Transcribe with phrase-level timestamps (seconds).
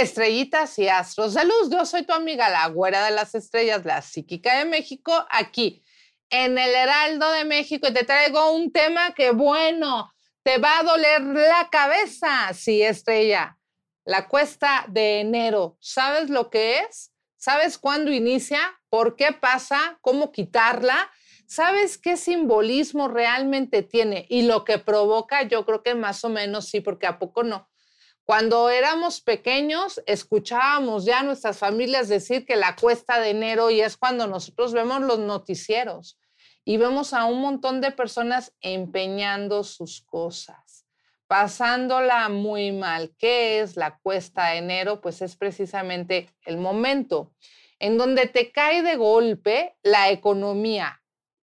[0.00, 4.00] Estrellitas y astros de luz, yo soy tu amiga la güera de las estrellas, la
[4.00, 5.82] psíquica de México, aquí
[6.30, 10.12] en el Heraldo de México y te traigo un tema que, bueno,
[10.44, 12.52] te va a doler la cabeza.
[12.54, 13.58] Sí, estrella,
[14.04, 15.76] la cuesta de enero.
[15.80, 17.12] ¿Sabes lo que es?
[17.36, 18.60] ¿Sabes cuándo inicia?
[18.88, 19.98] ¿Por qué pasa?
[20.00, 21.10] ¿Cómo quitarla?
[21.46, 24.26] ¿Sabes qué simbolismo realmente tiene?
[24.28, 27.68] Y lo que provoca, yo creo que más o menos sí, porque a poco no.
[28.28, 33.80] Cuando éramos pequeños, escuchábamos ya a nuestras familias decir que la cuesta de enero y
[33.80, 36.20] es cuando nosotros vemos los noticieros
[36.62, 40.84] y vemos a un montón de personas empeñando sus cosas,
[41.26, 43.14] pasándola muy mal.
[43.16, 45.00] ¿Qué es la cuesta de enero?
[45.00, 47.32] Pues es precisamente el momento
[47.78, 51.02] en donde te cae de golpe la economía,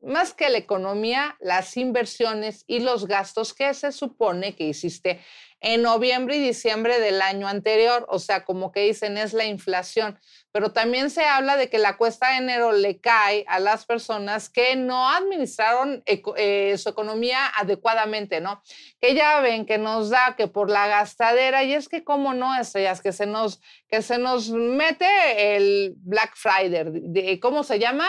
[0.00, 5.20] más que la economía, las inversiones y los gastos que se supone que hiciste
[5.64, 8.04] en noviembre y diciembre del año anterior.
[8.10, 10.20] O sea, como que dicen, es la inflación.
[10.52, 14.50] Pero también se habla de que la cuesta de enero le cae a las personas
[14.50, 18.62] que no administraron eh, su economía adecuadamente, ¿no?
[19.00, 22.54] Que ya ven que nos da que por la gastadera, y es que cómo no,
[22.60, 28.06] estrellas, que se nos, que se nos mete el Black Friday, ¿cómo se llama?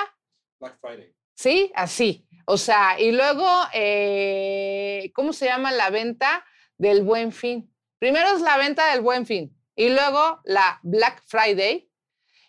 [0.60, 1.16] Black Friday.
[1.36, 2.28] Sí, así.
[2.46, 6.46] O sea, y luego, eh, ¿cómo se llama la venta
[6.78, 7.74] del buen fin?
[8.00, 11.90] Primero es la venta del buen fin y luego la Black Friday.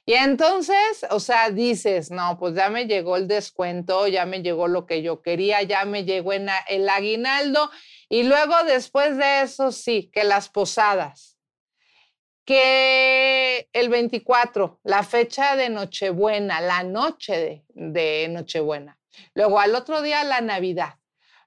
[0.08, 4.68] Y entonces, o sea, dices, no, pues ya me llegó el descuento, ya me llegó
[4.68, 7.70] lo que yo quería, ya me llegó el aguinaldo.
[8.08, 11.36] Y luego después de eso, sí, que las posadas
[12.46, 18.98] que el 24, la fecha de Nochebuena, la noche de, Nochebuena.
[19.34, 20.94] Luego al otro día la Navidad.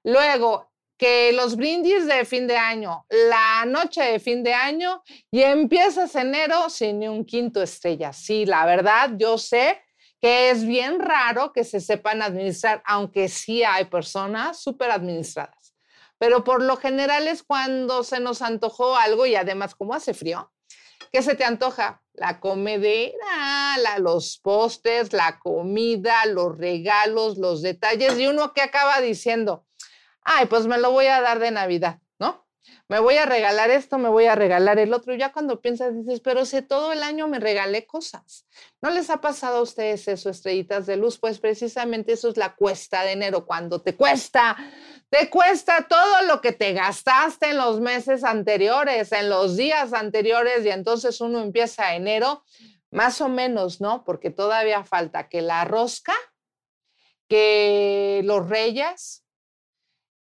[0.04, 5.02] Luego que los brindis de fin de año, la noche de fin de año
[5.32, 8.12] y empiezas enero sin ni un quinto estrella.
[8.12, 9.82] Sí, la verdad, yo sé
[10.20, 15.74] que es bien raro que se sepan administrar, aunque sí hay personas súper administradas.
[16.18, 20.52] Pero por lo general es cuando se nos antojó algo y además como hace frío,
[21.12, 22.04] ¿Qué se te antoja?
[22.14, 29.66] La comedera, los pósters, la comida, los regalos, los detalles y uno que acaba diciendo,
[30.30, 32.48] ay, pues me lo voy a dar de Navidad, ¿no?
[32.88, 35.16] Me voy a regalar esto, me voy a regalar el otro.
[35.16, 38.46] Ya cuando piensas, dices, pero si todo el año me regalé cosas.
[38.82, 41.18] ¿No les ha pasado a ustedes eso, estrellitas de luz?
[41.20, 44.56] Pues precisamente eso es la cuesta de enero, cuando te cuesta
[45.10, 50.64] te cuesta todo lo que te gastaste en los meses anteriores, en los días anteriores,
[50.64, 52.44] y entonces uno empieza enero,
[52.92, 54.04] más o menos, ¿no?
[54.04, 56.14] Porque todavía falta que la rosca,
[57.28, 59.24] que los reyes,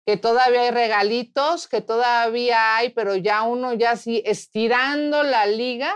[0.09, 5.95] que todavía hay regalitos, que todavía hay, pero ya uno ya sí estirando la liga.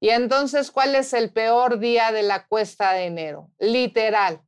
[0.00, 3.52] Y entonces, ¿cuál es el peor día de la cuesta de enero?
[3.60, 4.42] Literal.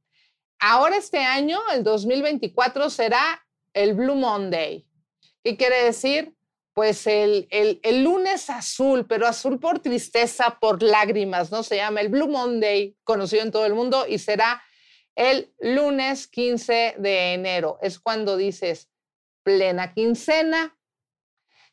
[0.59, 4.85] Ahora este año, el 2024, será el Blue Monday.
[5.45, 6.35] ¿Qué quiere decir?
[6.73, 11.63] Pues el, el, lunes azul, pero azul por tristeza, por lágrimas, ¿no?
[11.63, 14.61] Se llama el Blue Monday, conocido en todo el mundo, y será
[15.15, 17.79] el lunes 15 de enero.
[17.81, 18.91] Es cuando dices
[19.45, 20.77] plena quincena,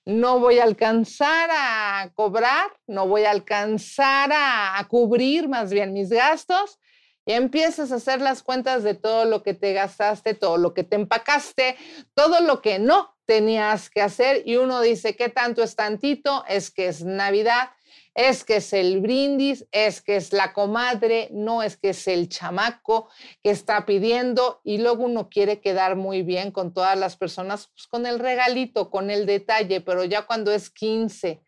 [0.05, 6.09] no voy a alcanzar a cobrar, no voy a alcanzar a, cubrir más bien mis
[6.09, 6.79] gastos.
[7.23, 10.83] Y empiezas a hacer las cuentas de todo lo que te gastaste, todo lo que
[10.83, 11.77] te empacaste,
[12.15, 14.41] todo lo que no tenías que hacer.
[14.45, 16.43] Y uno dice, ¿qué tanto es tantito?
[16.47, 17.69] Es que es Navidad,
[18.13, 22.27] es que es el brindis, es que es la comadre, no es que es el
[22.29, 23.09] chamaco
[23.43, 27.87] que está pidiendo y luego uno quiere quedar muy bien con todas las personas, pues
[27.87, 31.41] con el regalito, con el detalle, pero ya cuando es 15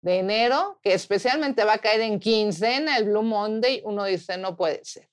[0.00, 4.56] de enero, que especialmente va a caer en quincena el Blue Monday, uno dice, no
[4.56, 5.08] puede ser.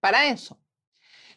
[0.00, 0.59] Para eso,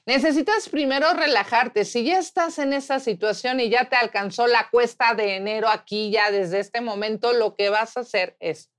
[0.05, 1.85] Necesitas primero relajarte.
[1.85, 6.11] Si ya estás en esa situación y ya te alcanzó la cuesta de enero aquí,
[6.11, 8.69] ya desde este momento, lo que vas a hacer es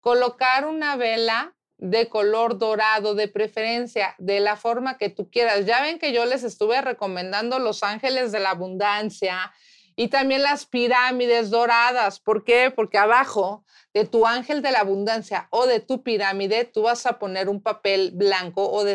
[0.00, 5.64] colocar una vela de color dorado de preferencia, de la forma que tú quieras.
[5.64, 9.52] Ya ven que yo les estuve recomendando los ángeles de la abundancia
[9.94, 12.20] y también las pirámides doradas.
[12.20, 12.70] ¿Por qué?
[12.70, 13.64] Porque abajo
[13.94, 17.62] de tu ángel de la abundancia o de tu pirámide, tú vas a poner un
[17.62, 18.92] papel blanco o de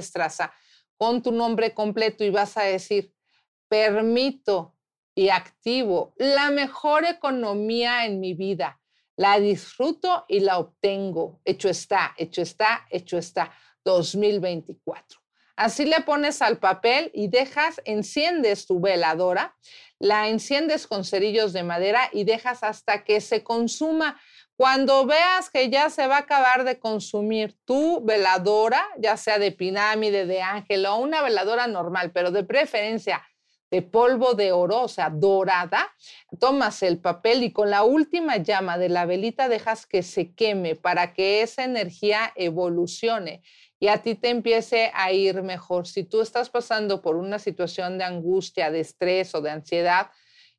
[1.01, 3.11] con tu nombre completo y vas a decir,
[3.67, 4.75] permito
[5.15, 8.79] y activo la mejor economía en mi vida.
[9.15, 11.41] La disfruto y la obtengo.
[11.43, 13.51] Hecho está, hecho está, hecho está.
[13.83, 15.19] 2024.
[15.55, 19.55] Así le pones al papel y dejas, enciendes tu veladora,
[19.97, 24.21] la enciendes con cerillos de madera y dejas hasta que se consuma
[24.61, 29.51] cuando veas que ya se va a acabar de consumir tu veladora, ya sea de
[29.51, 33.23] pirámide, de ángel o una veladora normal, pero de preferencia
[33.71, 35.91] de polvo de oro, o sea, dorada,
[36.39, 40.75] tomas el papel y con la última llama de la velita dejas que se queme
[40.75, 43.41] para que esa energía evolucione
[43.79, 45.87] y a ti te empiece a ir mejor.
[45.87, 50.11] Si tú estás pasando por una situación de angustia, de estrés o de ansiedad,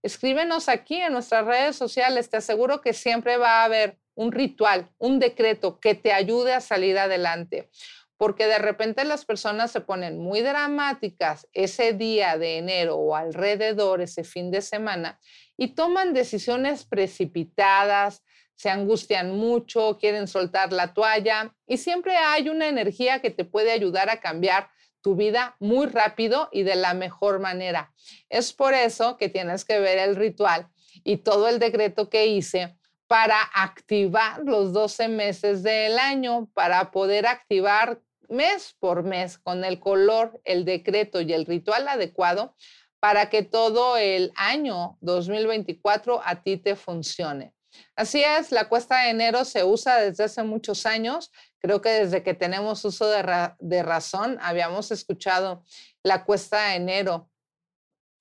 [0.02, 2.28] escríbenos aquí en nuestras redes sociales.
[2.28, 6.60] Te aseguro que siempre va a haber un ritual, un decreto que te ayude a
[6.60, 7.70] salir adelante.
[8.16, 14.00] Porque de repente las personas se ponen muy dramáticas ese día de enero o alrededor,
[14.00, 15.18] ese fin de semana,
[15.56, 18.22] y toman decisiones precipitadas,
[18.54, 23.72] se angustian mucho, quieren soltar la toalla y siempre hay una energía que te puede
[23.72, 24.70] ayudar a cambiar
[25.02, 27.92] tu vida muy rápido y de la mejor manera.
[28.30, 30.68] Es por eso que tienes que ver el ritual
[31.04, 32.76] y todo el decreto que hice
[33.06, 39.78] para activar los 12 meses del año, para poder activar mes por mes con el
[39.78, 42.54] color, el decreto y el ritual adecuado
[43.02, 47.52] para que todo el año 2024 a ti te funcione.
[47.96, 51.30] Así es, la cuesta de enero se usa desde hace muchos años.
[51.58, 55.64] Creo que desde que tenemos uso de, razón habíamos escuchado
[56.02, 57.30] la cuesta de enero.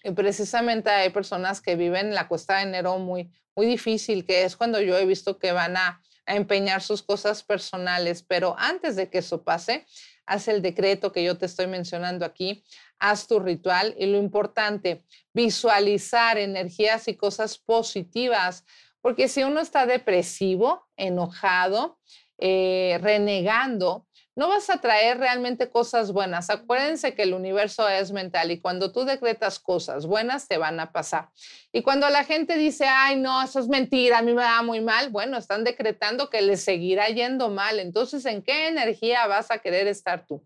[0.03, 4.57] Y precisamente hay personas que viven la cuesta de enero muy, muy difícil, que es
[4.57, 8.23] cuando yo he visto que van a, a empeñar sus cosas personales.
[8.23, 9.85] Pero antes de que eso pase,
[10.25, 12.63] haz el decreto que yo te estoy mencionando aquí,
[12.99, 15.03] haz tu ritual y lo importante,
[15.33, 18.63] visualizar energías y cosas positivas
[19.01, 21.99] porque si uno está depresivo, enojado,
[22.37, 26.49] eh, renegando, no vas a traer realmente cosas buenas.
[26.49, 30.91] Acuérdense que el universo es mental y cuando tú decretas cosas buenas te van a
[30.91, 31.29] pasar.
[31.73, 34.79] Y cuando la gente dice, ay, no, eso es mentira, a mí me da muy
[34.79, 37.79] mal, bueno, están decretando que les seguirá yendo mal.
[37.79, 40.45] Entonces, ¿en qué energía vas a querer estar tú?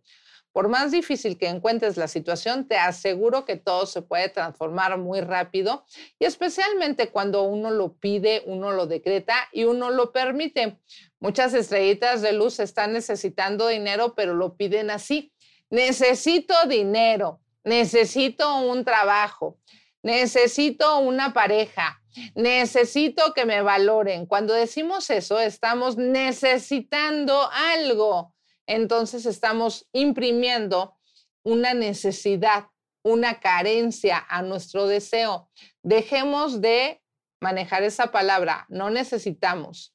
[0.56, 5.20] Por más difícil que encuentres la situación, te aseguro que todo se puede transformar muy
[5.20, 5.84] rápido
[6.18, 10.80] y especialmente cuando uno lo pide, uno lo decreta y uno lo permite.
[11.20, 15.34] Muchas estrellitas de luz están necesitando dinero, pero lo piden así.
[15.70, 19.60] Necesito dinero, necesito un trabajo,
[20.04, 22.02] necesito una pareja,
[22.34, 24.26] necesito que me valoren.
[24.26, 28.35] Cuando decimos eso, estamos necesitando algo
[28.68, 30.98] entonces estamos imprimiendo
[31.44, 32.68] una necesidad,
[33.04, 35.50] una carencia a nuestro deseo.
[35.84, 37.02] Dejemos de
[37.40, 39.94] manejar esa palabra, no necesitamos.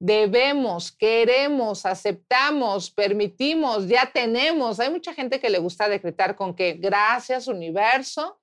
[0.00, 4.78] Debemos, queremos, aceptamos, permitimos, ya tenemos.
[4.78, 8.40] Hay mucha gente que le gusta decretar con que gracias universo,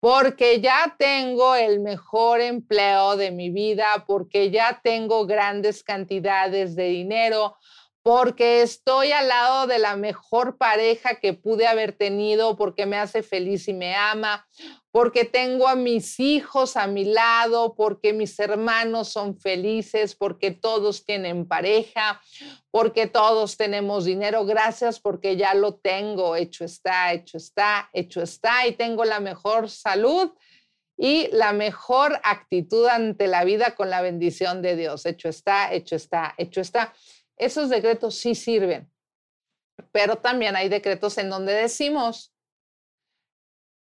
[0.00, 6.88] porque ya tengo el mejor empleo de mi vida, porque ya tengo grandes cantidades de
[6.88, 7.56] dinero,
[8.02, 13.22] porque estoy al lado de la mejor pareja que pude haber tenido, porque me hace
[13.22, 14.46] feliz y me ama,
[14.90, 21.04] porque tengo a mis hijos a mi lado, porque mis hermanos son felices, porque todos
[21.04, 22.20] tienen pareja,
[22.72, 24.44] porque todos tenemos dinero.
[24.44, 29.70] Gracias porque ya lo tengo, hecho está, hecho está, hecho está y tengo la mejor
[29.70, 30.32] salud
[30.96, 35.06] y la mejor actitud ante la vida con la bendición de Dios.
[35.06, 36.92] Hecho está, hecho está, hecho está.
[37.42, 38.88] Esos decretos sí sirven,
[39.90, 42.32] pero también hay decretos en donde decimos,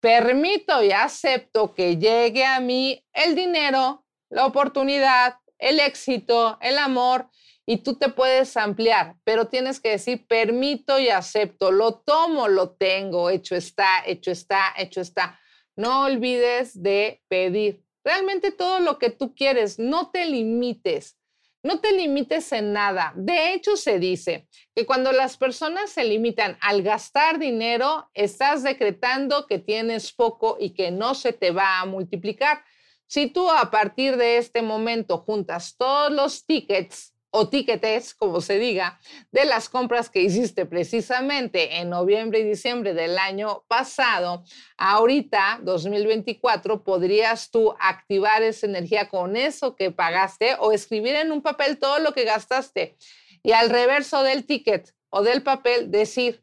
[0.00, 7.29] permito y acepto que llegue a mí el dinero, la oportunidad, el éxito, el amor,
[7.67, 12.71] y tú te puedes ampliar, pero tienes que decir, permito y acepto, lo tomo, lo
[12.71, 15.38] tengo, hecho está, hecho está, hecho está.
[15.76, 17.85] No olvides de pedir.
[18.02, 21.20] Realmente todo lo que tú quieres, no te limites.
[21.62, 23.12] No te limites en nada.
[23.14, 29.47] De hecho, se dice que cuando las personas se limitan al gastar dinero, estás decretando
[29.47, 32.64] que tienes poco y que no se te va a multiplicar.
[33.07, 38.59] Si tú a partir de este momento juntas todos los tickets o tickets, como se
[38.59, 44.45] diga, de las compras que hiciste precisamente en noviembre y diciembre del año pasado,
[44.77, 51.43] ahorita, 2024, podrías tú activar esa energía con eso que pagaste o escribir en un
[51.43, 52.97] papel todo lo que gastaste.
[53.43, 56.43] Y al reverso del ticket o del papel decir,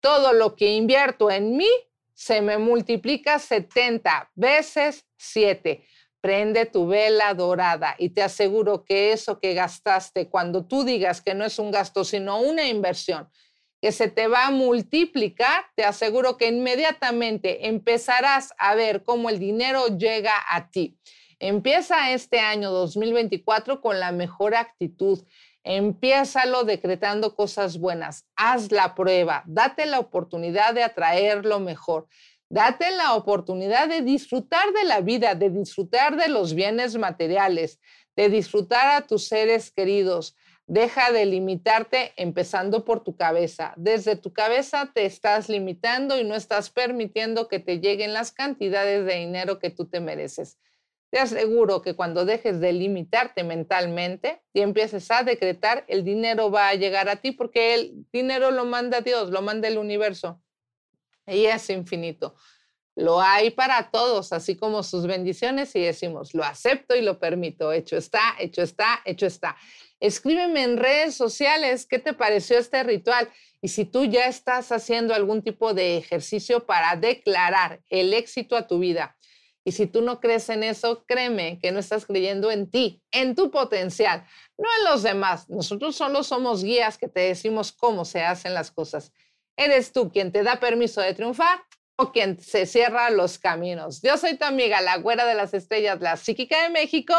[0.00, 1.68] todo lo que invierto en mí
[2.14, 5.84] se me multiplica 70 veces 7
[6.24, 11.34] prende tu vela dorada y te aseguro que eso que gastaste, cuando tú digas que
[11.34, 13.28] no es un gasto, sino una inversión,
[13.78, 19.38] que se te va a multiplicar, te aseguro que inmediatamente empezarás a ver cómo el
[19.38, 20.98] dinero llega a ti.
[21.38, 25.22] Empieza este año 2024 con la mejor actitud.
[25.62, 28.24] Empiézalo decretando cosas buenas.
[28.34, 29.42] Haz la prueba.
[29.44, 32.06] Date la oportunidad de atraer lo mejor.
[32.54, 37.80] Date la oportunidad de disfrutar de la vida, de disfrutar de los bienes materiales,
[38.14, 40.36] de disfrutar a tus seres queridos.
[40.68, 43.74] Deja de limitarte empezando por tu cabeza.
[43.76, 49.04] Desde tu cabeza te estás limitando y no estás permitiendo que te lleguen las cantidades
[49.04, 50.60] de dinero que tú te mereces.
[51.10, 56.68] Te aseguro que cuando dejes de limitarte mentalmente y empieces a decretar, el dinero va
[56.68, 60.40] a llegar a ti porque el dinero lo manda Dios, lo manda el universo
[61.26, 62.34] y es infinito.
[62.96, 67.72] Lo hay para todos, así como sus bendiciones y decimos, lo acepto y lo permito.
[67.72, 69.56] Hecho está, hecho está, hecho está.
[69.98, 73.28] Escríbeme en redes sociales qué te pareció este ritual
[73.60, 78.68] y si tú ya estás haciendo algún tipo de ejercicio para declarar el éxito a
[78.68, 79.16] tu vida.
[79.64, 83.34] Y si tú no crees en eso, créeme que no estás creyendo en ti, en
[83.34, 84.26] tu potencial,
[84.58, 85.48] no en los demás.
[85.48, 89.10] Nosotros solo somos guías que te decimos cómo se hacen las cosas.
[89.56, 91.62] ¿Eres tú quien te da permiso de triunfar
[91.96, 94.02] o quien se cierra los caminos?
[94.02, 97.14] Yo soy tu amiga, la güera de las estrellas, la psíquica de México,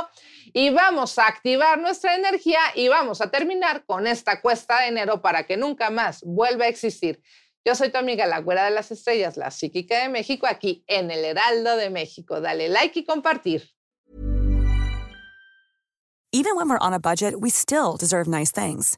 [0.54, 5.22] y vamos a activar nuestra energía y vamos a terminar con esta cuesta de enero
[5.22, 7.22] para que nunca más vuelva a existir.
[7.63, 11.10] Yo soy tu amiga, la güera de las estrellas, la psíquica de México, aquí en
[11.10, 12.42] el Heraldo de México.
[12.42, 13.72] Dale like y compartir.
[16.32, 18.98] Even when we're on a budget, we still deserve nice things.